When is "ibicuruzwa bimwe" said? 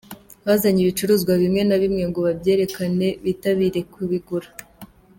0.81-1.61